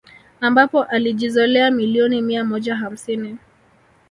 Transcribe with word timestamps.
Ambapo 0.41 0.83
alijizolea 0.83 1.71
milioni 1.71 2.21
mia 2.21 2.43
moja 2.43 2.75
hamsini 2.75 3.37